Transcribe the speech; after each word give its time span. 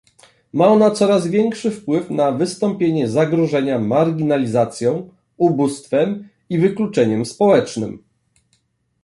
Ma 0.53 0.67
ona 0.69 0.91
coraz 0.93 1.27
większy 1.27 1.71
wpływ 1.71 2.09
na 2.09 2.31
wystąpienie 2.31 3.07
zagrożenia 3.07 3.79
marginalizacją, 3.79 5.09
ubóstwem 5.37 6.29
i 6.49 6.57
wykluczeniem 6.59 7.25
społecznym 7.25 8.03